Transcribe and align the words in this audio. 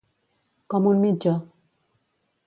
Com 0.73 0.87
un 0.91 1.03
mitjó. 1.03 1.33